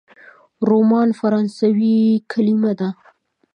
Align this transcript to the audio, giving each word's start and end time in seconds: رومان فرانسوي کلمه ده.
رومان 0.69 1.09
فرانسوي 1.19 1.97
کلمه 2.31 2.71
ده. 2.79 2.89